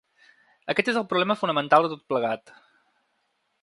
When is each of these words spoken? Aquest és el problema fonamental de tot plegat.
Aquest 0.73 0.89
és 0.93 0.97
el 1.03 1.05
problema 1.13 1.37
fonamental 1.43 1.87
de 1.87 1.93
tot 1.95 2.05
plegat. 2.15 2.59